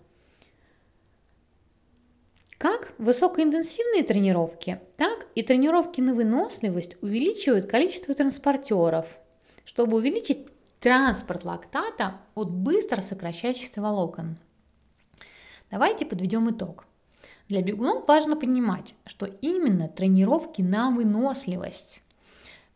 Как 2.59 2.95
высокоинтенсивные 2.99 4.03
тренировки, 4.03 4.81
так 4.97 5.29
и 5.37 5.45
тренировки 5.45 6.01
на 6.01 6.15
выносливость 6.15 6.97
увеличивают 7.01 7.67
количество 7.67 8.13
транспортеров, 8.13 9.21
чтобы 9.65 9.99
увеличить 9.99 10.49
транспорт 10.81 11.45
лактата 11.45 12.21
от 12.35 12.51
быстро 12.51 13.03
сокращающихся 13.03 13.81
волокон. 13.81 14.37
Давайте 15.71 16.07
подведем 16.07 16.51
итог. 16.51 16.87
Для 17.49 17.63
бегунов 17.63 18.07
важно 18.09 18.37
понимать, 18.37 18.95
что 19.07 19.27
именно 19.27 19.89
тренировки 19.89 20.63
на 20.63 20.91
выносливость, 20.91 22.03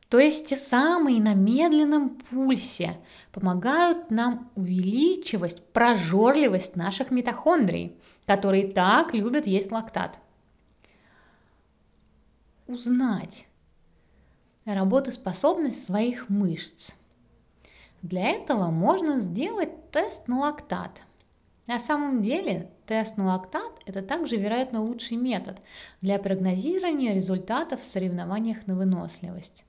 то 0.08 0.18
есть 0.18 0.46
те 0.46 0.56
самые 0.56 1.20
на 1.20 1.34
медленном 1.34 2.10
пульсе, 2.10 2.98
помогают 3.32 4.10
нам 4.10 4.50
увеличивать 4.54 5.62
прожорливость 5.72 6.76
наших 6.76 7.10
митохондрий, 7.10 7.96
которые 8.26 8.68
так 8.68 9.14
любят 9.14 9.46
есть 9.46 9.72
лактат. 9.72 10.18
Узнать 12.66 13.46
работоспособность 14.64 15.84
своих 15.84 16.28
мышц– 16.28 16.92
для 18.02 18.30
этого 18.30 18.70
можно 18.70 19.18
сделать 19.18 19.90
тест 19.90 20.28
на 20.28 20.40
лактат. 20.40 21.02
На 21.66 21.80
самом 21.80 22.22
деле 22.22 22.70
тест 22.88 23.18
на 23.18 23.26
лактат– 23.26 23.72
это 23.86 24.02
также, 24.02 24.36
вероятно, 24.36 24.80
лучший 24.80 25.18
метод 25.18 25.60
для 26.00 26.18
прогнозирования 26.18 27.14
результатов 27.14 27.82
в 27.82 27.84
соревнованиях 27.84 28.66
на 28.66 28.74
выносливость. 28.74 29.64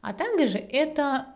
А 0.00 0.14
также 0.14 0.58
это 0.58 1.26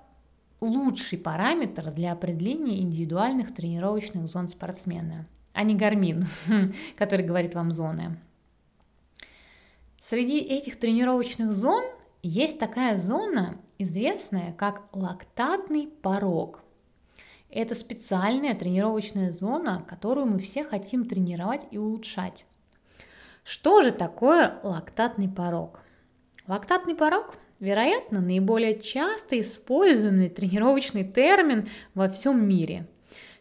лучший 0.61 1.18
параметр 1.18 1.92
для 1.92 2.12
определения 2.12 2.80
индивидуальных 2.80 3.54
тренировочных 3.54 4.26
зон 4.28 4.49
спортсмена, 4.49 5.26
а 5.52 5.62
не 5.62 5.75
гармин, 5.75 6.26
который 6.97 7.25
говорит 7.25 7.54
вам 7.54 7.71
зоны. 7.71 8.16
Среди 10.02 10.38
этих 10.38 10.78
тренировочных 10.78 11.52
зон 11.52 11.85
есть 12.23 12.59
такая 12.59 12.97
зона, 12.97 13.57
известная 13.76 14.52
как 14.52 14.88
лактатный 14.95 15.87
порог. 15.87 16.62
Это 17.50 17.74
специальная 17.74 18.54
тренировочная 18.54 19.32
зона, 19.32 19.84
которую 19.88 20.26
мы 20.26 20.38
все 20.38 20.64
хотим 20.64 21.06
тренировать 21.06 21.62
и 21.70 21.78
улучшать. 21.78 22.44
Что 23.44 23.82
же 23.82 23.90
такое 23.90 24.60
лактатный 24.62 25.28
порог? 25.28 25.80
Лактатный 26.46 26.94
порог, 26.94 27.36
вероятно, 27.60 28.20
наиболее 28.20 28.78
часто 28.78 29.40
используемый 29.40 30.28
тренировочный 30.28 31.04
термин 31.04 31.66
во 31.94 32.08
всем 32.08 32.46
мире. 32.46 32.86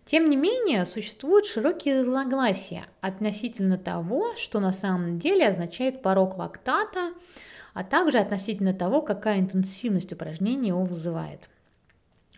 Тем 0.05 0.29
не 0.29 0.37
менее, 0.37 0.85
существуют 0.85 1.45
широкие 1.45 2.01
разногласия 2.01 2.85
относительно 3.01 3.77
того, 3.77 4.33
что 4.37 4.61
на 4.61 4.71
самом 4.71 5.17
деле 5.17 5.47
означает 5.47 6.01
порог 6.01 6.37
лактата– 6.37 7.11
а 7.77 7.83
также 7.83 8.17
относительно 8.17 8.73
того, 8.73 9.03
какая 9.03 9.39
интенсивность 9.39 10.11
упражнений 10.11 10.69
его 10.69 10.83
вызывает. 10.83 11.47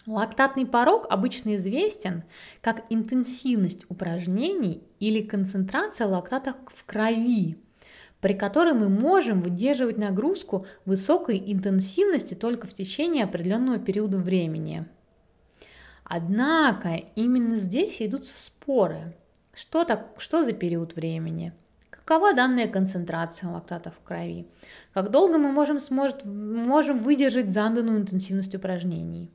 Лактатный 0.09 0.65
порог 0.65 1.05
обычно 1.07 1.55
известен 1.55 2.23
как 2.61 2.83
интенсивность 2.89 3.85
упражнений 3.89 4.81
или 4.99 5.21
концентрация 5.21 6.07
лактата 6.07 6.55
в 6.73 6.83
крови, 6.83 7.59
при 8.19 8.33
которой 8.33 8.73
мы 8.73 8.89
можем 8.89 9.43
выдерживать 9.43 9.99
нагрузку 9.99 10.65
высокой 10.83 11.37
интенсивности 11.45 12.33
только 12.33 12.65
в 12.65 12.73
течение 12.73 13.23
определенного 13.23 13.77
периода 13.77 14.17
времени. 14.17 14.87
Однако 16.05 16.95
именно 17.15 17.57
здесь 17.57 18.01
идутся 18.01 18.33
споры. 18.35 19.15
Что, 19.53 19.85
так, 19.85 20.15
что 20.17 20.43
за 20.43 20.53
период 20.53 20.95
времени? 20.95 21.53
Какова 21.91 22.33
данная 22.33 22.67
концентрация 22.67 23.51
лактата 23.51 23.91
в 23.91 23.99
крови? 24.03 24.49
Как 24.91 25.11
долго 25.11 25.37
мы 25.37 25.51
можем, 25.51 25.79
сможет, 25.79 26.25
можем 26.25 26.99
выдержать 27.03 27.53
заданную 27.53 27.99
интенсивность 27.99 28.55
упражнений? 28.55 29.29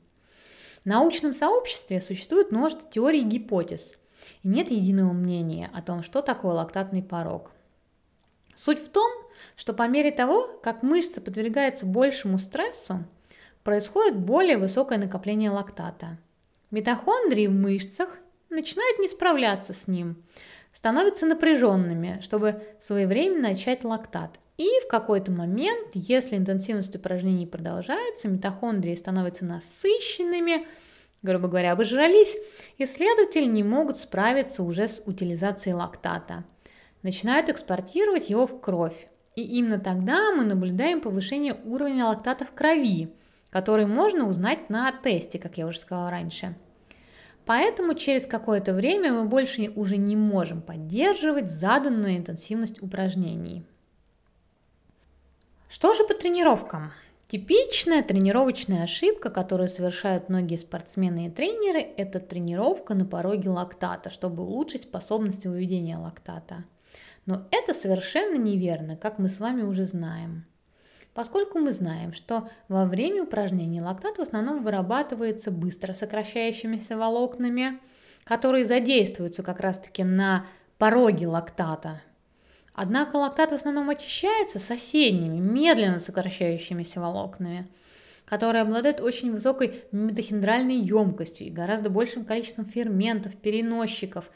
В 0.85 0.87
научном 0.87 1.33
сообществе 1.33 1.99
существует 1.99 2.51
множество 2.51 2.87
теорий 2.87 3.21
и 3.21 3.23
гипотез, 3.23 3.97
и 4.43 4.47
нет 4.47 4.69
единого 4.69 5.13
мнения 5.13 5.71
о 5.73 5.81
том, 5.81 6.03
что 6.03 6.21
такое 6.21 6.53
лактатный 6.53 7.01
порог. 7.01 7.49
Суть 8.53 8.77
в 8.77 8.89
том, 8.89 9.11
что 9.55 9.73
по 9.73 9.87
мере 9.87 10.11
того, 10.11 10.47
как 10.61 10.83
мышца 10.83 11.21
подвергается 11.21 11.87
большему 11.87 12.37
стрессу, 12.37 13.03
происходит 13.63 14.15
более 14.19 14.59
высокое 14.59 14.99
накопление 14.99 15.49
лактата. 15.49 16.19
Митохондрии 16.69 17.47
в 17.47 17.51
мышцах 17.51 18.19
начинают 18.51 18.99
не 18.99 19.07
справляться 19.07 19.73
с 19.73 19.87
ним, 19.87 20.23
становятся 20.71 21.25
напряженными, 21.25 22.19
чтобы 22.21 22.63
своевременно 22.79 23.49
начать 23.49 23.83
лактат. 23.83 24.39
И 24.57 24.67
в 24.83 24.87
какой-то 24.87 25.31
момент, 25.31 25.89
если 25.93 26.37
интенсивность 26.37 26.95
упражнений 26.95 27.45
продолжается, 27.45 28.27
митохондрии 28.27 28.95
становятся 28.95 29.45
насыщенными, 29.45 30.65
грубо 31.21 31.47
говоря, 31.47 31.73
обожрались, 31.73 32.37
исследователи 32.77 33.45
не 33.45 33.63
могут 33.63 33.97
справиться 33.97 34.63
уже 34.63 34.87
с 34.87 35.01
утилизацией 35.05 35.75
лактата. 35.75 36.45
Начинают 37.03 37.49
экспортировать 37.49 38.29
его 38.29 38.47
в 38.47 38.61
кровь. 38.61 39.07
И 39.35 39.41
именно 39.41 39.79
тогда 39.79 40.31
мы 40.31 40.45
наблюдаем 40.45 41.01
повышение 41.01 41.57
уровня 41.65 42.05
лактата 42.05 42.45
в 42.45 42.53
крови, 42.53 43.13
который 43.49 43.85
можно 43.85 44.27
узнать 44.27 44.69
на 44.69 44.91
тесте, 44.93 45.37
как 45.37 45.57
я 45.57 45.67
уже 45.67 45.79
сказала 45.79 46.09
раньше– 46.09 46.55
Поэтому 47.45 47.93
через 47.93 48.25
какое-то 48.25 48.73
время 48.73 49.13
мы 49.13 49.25
больше 49.25 49.71
уже 49.75 49.97
не 49.97 50.15
можем 50.15 50.61
поддерживать 50.61 51.51
заданную 51.51 52.17
интенсивность 52.17 52.81
упражнений. 52.81 53.63
Что 55.75 55.93
же 55.93 56.05
по 56.05 56.13
тренировкам? 56.13 56.93
Типичная 57.27 58.01
тренировочная 58.01 58.83
ошибка, 58.83 59.29
которую 59.29 59.67
совершают 59.67 60.29
многие 60.29 60.55
спортсмены 60.55 61.27
и 61.27 61.29
тренеры, 61.29 61.81
это 61.81 62.21
тренировка 62.21 62.93
на 62.93 63.03
пороге 63.03 63.49
лактата, 63.49 64.09
чтобы 64.09 64.43
улучшить 64.43 64.83
способности 64.83 65.49
выведения 65.49 65.97
лактата. 65.97 66.63
Но 67.25 67.45
это 67.51 67.73
совершенно 67.73 68.37
неверно, 68.37 68.95
как 68.95 69.19
мы 69.19 69.27
с 69.27 69.41
вами 69.41 69.63
уже 69.63 69.83
знаем 69.83 70.45
поскольку 71.13 71.59
мы 71.59 71.71
знаем, 71.71 72.13
что 72.13 72.49
во 72.69 72.85
время 72.85 73.23
упражнений 73.23 73.81
лактат 73.81 74.17
в 74.17 74.21
основном 74.21 74.63
вырабатывается 74.63 75.51
быстро 75.51 75.93
сокращающимися 75.93 76.97
волокнами, 76.97 77.79
которые 78.23 78.63
задействуются 78.63 79.43
как 79.43 79.59
раз-таки 79.59 80.03
на 80.03 80.45
пороге 80.77 81.27
лактата. 81.27 82.01
Однако 82.75 83.15
лактат 83.15 83.51
в 83.51 83.55
основном 83.55 83.89
очищается 83.89 84.59
соседними, 84.59 85.39
медленно 85.39 85.97
сокращающимися 85.97 86.99
волокнами, 86.99 87.67
которые 88.25 88.61
обладают 88.61 89.01
очень 89.01 89.31
высокой 89.31 89.83
митохондральной 89.91 90.75
емкостью 90.75 91.47
и 91.47 91.51
гораздо 91.51 91.89
большим 91.89 92.25
количеством 92.25 92.65
ферментов, 92.65 93.35
переносчиков. 93.37 94.29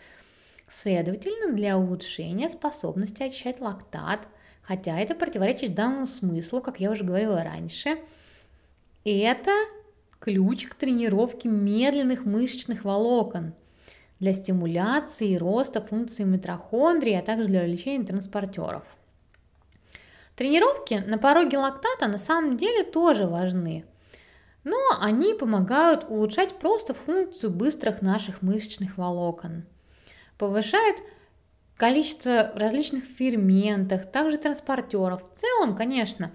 Следовательно, 0.69 1.53
для 1.53 1.77
улучшения 1.77 2.49
способности 2.49 3.23
очищать 3.23 3.59
лактат– 3.59 4.27
хотя 4.69 4.99
это 4.99 5.15
противоречит 5.15 5.73
данному 5.73 6.05
смыслу, 6.05 6.61
как 6.61 6.79
я 6.79 6.91
уже 6.91 7.03
говорила 7.03 7.43
раньше. 7.43 7.97
Это 9.03 9.51
ключ 10.19 10.67
к 10.67 10.75
тренировке 10.75 11.49
медленных 11.49 12.23
мышечных 12.23 12.83
волокон 12.85 13.55
для 14.19 14.33
стимуляции 14.33 15.31
и 15.31 15.37
роста 15.37 15.81
функции 15.81 16.23
митохондрии, 16.23 17.13
а 17.13 17.21
также 17.21 17.45
для 17.45 17.61
увеличения 17.61 18.05
транспортеров. 18.05 18.83
Тренировки 20.35 21.03
на 21.05 21.17
пороге 21.17 21.57
лактата 21.57 22.07
на 22.07 22.17
самом 22.17 22.57
деле 22.57 22.83
тоже 22.83 23.27
важны, 23.27 23.85
но 24.63 24.77
они 25.01 25.33
помогают 25.33 26.05
улучшать 26.07 26.57
просто 26.59 26.93
функцию 26.93 27.51
быстрых 27.51 28.01
наших 28.01 28.41
мышечных 28.41 28.97
волокон, 28.97 29.65
повышает 30.37 30.97
количество 31.75 32.51
различных 32.55 33.05
ферментов, 33.05 34.05
также 34.05 34.37
транспортеров. 34.37 35.23
В 35.23 35.39
целом, 35.39 35.75
конечно, 35.75 36.31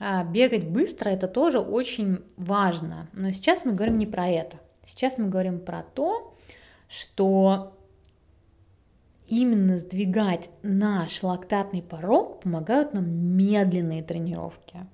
а, 0.00 0.24
бегать 0.24 0.64
быстро 0.64 1.10
это 1.10 1.26
тоже 1.26 1.60
очень 1.60 2.24
важно. 2.36 3.08
Но 3.12 3.30
сейчас 3.30 3.64
мы 3.64 3.72
говорим 3.72 3.98
не 3.98 4.06
про 4.06 4.28
это. 4.28 4.58
Сейчас 4.84 5.18
мы 5.18 5.28
говорим 5.28 5.60
про 5.60 5.82
то, 5.82 6.34
что 6.88 7.78
именно 9.26 9.78
сдвигать 9.78 10.50
наш 10.62 11.22
лактатный 11.22 11.82
порог 11.82 12.40
помогают 12.40 12.94
нам 12.94 13.08
медленные 13.08 14.02
тренировки. 14.02 14.86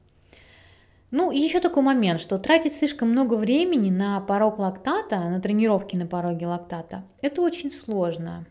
Ну, 1.10 1.30
и 1.30 1.38
еще 1.38 1.60
такой 1.60 1.84
момент, 1.84 2.20
что 2.20 2.38
тратить 2.38 2.74
слишком 2.74 3.10
много 3.10 3.34
времени 3.34 3.90
на 3.90 4.20
порог 4.20 4.58
лактата, 4.58 5.20
на 5.20 5.40
тренировки 5.40 5.94
на 5.94 6.06
пороге 6.06 6.48
лактата, 6.48 7.04
это 7.22 7.40
очень 7.40 7.70
сложно 7.70 8.46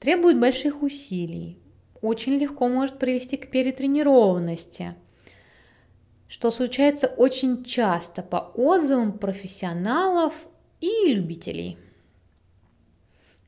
требует 0.00 0.40
больших 0.40 0.82
усилий, 0.82 1.58
очень 2.00 2.38
легко 2.38 2.68
может 2.68 2.98
привести 2.98 3.36
к 3.36 3.50
перетренированности. 3.50 4.96
что 6.26 6.52
случается 6.52 7.08
очень 7.08 7.64
часто 7.64 8.22
по 8.22 8.52
отзывам 8.54 9.18
профессионалов 9.18 10.46
и 10.80 11.12
любителей. 11.12 11.76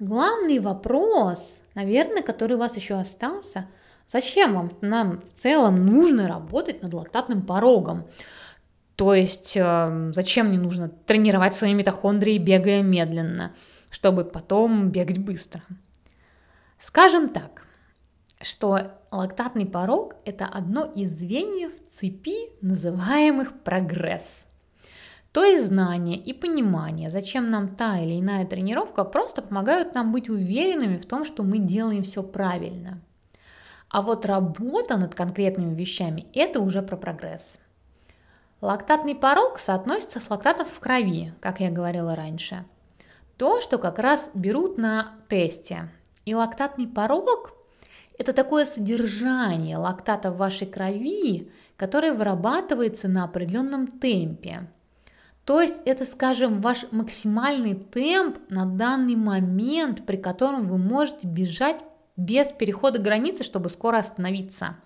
Главный 0.02 0.58
вопрос, 0.58 1.62
наверное, 1.76 2.24
который 2.24 2.56
у 2.56 2.58
вас 2.58 2.74
еще 2.74 2.98
остался, 2.98 3.68
зачем 4.08 4.54
вам 4.54 4.72
нам 4.80 5.20
в 5.20 5.32
целом 5.34 5.86
нужно 5.86 6.26
работать 6.26 6.82
над 6.82 6.92
лактатным 6.92 7.42
порогом? 7.42 8.08
То 8.96 9.14
есть 9.14 9.56
э, 9.56 10.10
зачем 10.12 10.48
мне 10.48 10.58
нужно 10.58 10.88
тренировать 10.88 11.54
свои 11.54 11.72
митохондрии, 11.72 12.38
бегая 12.38 12.82
медленно, 12.82 13.54
чтобы 13.92 14.24
потом 14.24 14.90
бегать 14.90 15.18
быстро? 15.18 15.62
Скажем 16.80 17.28
так, 17.28 17.64
что 18.40 18.98
лактатный 19.12 19.66
порог– 19.66 20.16
это 20.24 20.46
одно 20.46 20.84
из 20.84 21.16
звеньев 21.16 21.70
цепи, 21.88 22.60
называемых 22.60 23.62
прогресс. 23.62 24.48
То 25.32 25.44
есть 25.44 25.66
знание 25.66 26.18
и 26.18 26.34
понимание, 26.34 27.08
зачем 27.08 27.48
нам 27.48 27.74
та 27.74 27.98
или 27.98 28.20
иная 28.20 28.46
тренировка, 28.46 29.02
просто 29.04 29.40
помогают 29.40 29.94
нам 29.94 30.12
быть 30.12 30.28
уверенными 30.28 30.98
в 30.98 31.06
том, 31.06 31.24
что 31.24 31.42
мы 31.42 31.58
делаем 31.58 32.02
все 32.02 32.22
правильно. 32.22 33.00
А 33.88 34.02
вот 34.02 34.26
работа 34.26 34.98
над 34.98 35.14
конкретными 35.14 35.74
вещами– 35.74 36.26
это 36.34 36.60
уже 36.60 36.82
про 36.82 36.96
прогресс. 36.96 37.60
Лактатный 38.60 39.14
порог 39.14 39.58
соотносится 39.58 40.20
с 40.20 40.28
лактатом 40.30 40.66
в 40.66 40.80
крови, 40.80 41.34
как 41.40 41.60
я 41.60 41.70
говорила 41.70 42.14
раньше. 42.14 42.64
То, 43.38 43.60
что 43.62 43.78
как 43.78 43.98
раз 43.98 44.30
берут 44.34 44.76
на 44.78 45.12
тесте. 45.28 45.90
И 46.26 46.34
лактатный 46.34 46.86
порог– 46.86 47.54
это 48.18 48.34
такое 48.34 48.66
содержание 48.66 49.78
лактата 49.78 50.30
в 50.30 50.36
вашей 50.36 50.66
крови, 50.66 51.50
которое 51.76 52.12
вырабатывается 52.12 53.08
на 53.08 53.24
определенном 53.24 53.86
темпе. 53.86 54.68
То 55.44 55.60
есть 55.60 55.76
это, 55.84 56.04
скажем, 56.04 56.60
ваш 56.60 56.86
максимальный 56.92 57.74
темп 57.74 58.38
на 58.48 58.64
данный 58.64 59.16
момент, 59.16 60.06
при 60.06 60.16
котором 60.16 60.68
вы 60.68 60.78
можете 60.78 61.26
бежать 61.26 61.84
без 62.16 62.52
перехода 62.52 63.00
границы, 63.00 63.42
чтобы 63.42 63.68
скоро 63.68 63.98
остановиться. 63.98 64.76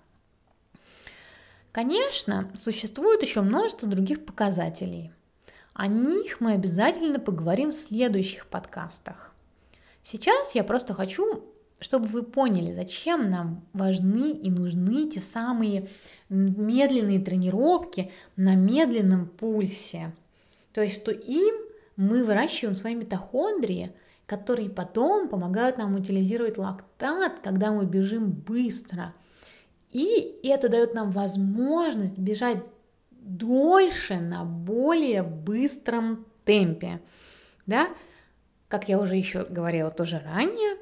Конечно, 1.71 2.49
существует 2.55 3.21
еще 3.21 3.41
множество 3.41 3.87
других 3.87 4.25
показателей. 4.25 5.11
О 5.73 5.85
них 5.85 6.41
мы 6.41 6.53
обязательно 6.53 7.19
поговорим 7.19 7.69
в 7.69 7.75
следующих 7.75 8.47
подкастах. 8.47 9.35
Сейчас 10.01 10.55
я 10.55 10.63
просто 10.63 10.95
хочу, 10.95 11.43
чтобы 11.79 12.07
вы 12.07 12.23
поняли, 12.23 12.73
зачем 12.73 13.29
нам 13.29 13.63
важны 13.73 14.31
и 14.31 14.49
нужны 14.49 15.07
те 15.11 15.21
самые 15.21 15.87
медленные 16.29 17.19
тренировки 17.19 18.11
на 18.35 18.55
медленном 18.55 19.27
пульсе. 19.27 20.15
То 20.73 20.81
есть, 20.81 20.95
что 20.95 21.11
им 21.11 21.55
мы 21.95 22.23
выращиваем 22.23 22.75
свои 22.75 22.95
митохондрии, 22.95 23.93
которые 24.25 24.69
потом 24.69 25.29
помогают 25.29 25.77
нам 25.77 25.95
утилизировать 25.95 26.57
лактат, 26.57 27.39
когда 27.41 27.71
мы 27.71 27.85
бежим 27.85 28.31
быстро– 28.31 29.13
и 29.91 30.39
это 30.43 30.69
дает 30.69 30.93
нам 30.93 31.11
возможность 31.11 32.17
бежать 32.17 32.57
дольше 33.11 34.19
на 34.19 34.43
более 34.43 35.23
быстром 35.23 36.25
темпе. 36.45 37.01
Да? 37.65 37.87
Как 38.67 38.89
я 38.89 38.99
уже 38.99 39.15
еще 39.15 39.45
говорила 39.45 39.89
тоже 39.89 40.19
ранее, 40.19 40.77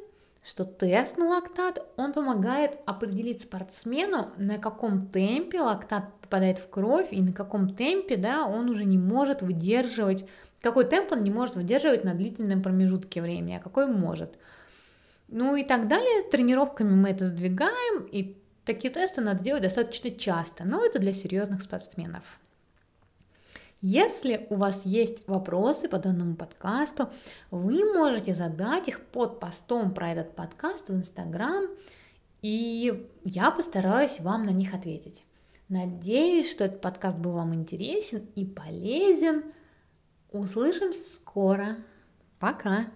что 0.45 0.63
тест 0.63 1.17
на 1.17 1.29
лактат, 1.29 1.83
он 1.97 2.13
помогает 2.13 2.77
определить 2.85 3.41
спортсмену, 3.41 4.31
на 4.37 4.57
каком 4.57 5.07
темпе 5.07 5.61
лактат 5.61 6.05
попадает 6.21 6.59
в 6.59 6.69
кровь 6.69 7.07
и 7.11 7.21
на 7.21 7.33
каком 7.33 7.75
темпе 7.75 8.15
да, 8.15 8.45
он 8.45 8.69
уже 8.69 8.85
не 8.85 8.97
может 8.97 9.41
выдерживать, 9.41 10.25
какой 10.61 10.85
темп 10.85 11.13
он 11.13 11.23
не 11.23 11.31
может 11.31 11.55
выдерживать 11.55 12.03
на 12.03 12.13
длительном 12.13 12.61
промежутке 12.61 13.21
времени, 13.21 13.55
а 13.55 13.63
какой 13.63 13.87
может. 13.87 14.37
Ну 15.27 15.55
и 15.55 15.63
так 15.63 15.87
далее. 15.87 16.21
Тренировками 16.29 16.93
мы 16.93 17.09
это 17.09 17.25
сдвигаем, 17.25 18.03
и 18.05 18.37
Такие 18.65 18.91
тесты 18.91 19.21
надо 19.21 19.43
делать 19.43 19.61
достаточно 19.61 20.09
часто, 20.09 20.65
но 20.65 20.83
это 20.83 20.97
для 20.97 21.13
серьезных 21.13 21.61
спортсменов. 21.61 22.39
Если 23.87 24.47
у 24.49 24.55
вас 24.55 24.83
есть 24.83 25.27
вопросы 25.27 25.87
по 25.87 25.99
данному 25.99 26.35
подкасту, 26.35 27.07
вы 27.51 27.85
можете 27.93 28.33
задать 28.33 28.87
их 28.87 28.99
под 28.99 29.39
постом 29.39 29.93
про 29.93 30.09
этот 30.09 30.35
подкаст 30.35 30.89
в 30.89 30.95
Инстаграм, 30.95 31.65
и 32.41 33.07
я 33.23 33.51
постараюсь 33.51 34.19
вам 34.21 34.43
на 34.47 34.49
них 34.49 34.73
ответить. 34.73 35.21
Надеюсь, 35.69 36.49
что 36.49 36.63
этот 36.63 36.81
подкаст 36.81 37.19
был 37.19 37.33
вам 37.33 37.53
интересен 37.53 38.27
и 38.33 38.43
полезен. 38.43 39.43
Услышимся 40.31 41.07
скоро. 41.07 41.77
Пока! 42.39 42.87